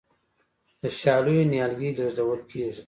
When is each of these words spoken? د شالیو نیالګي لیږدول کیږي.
د 0.81 0.83
شالیو 0.99 1.49
نیالګي 1.51 1.89
لیږدول 1.97 2.39
کیږي. 2.49 2.79